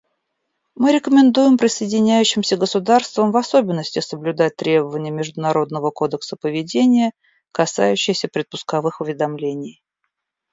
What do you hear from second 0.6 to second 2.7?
Мы рекомендуем присоединяющимся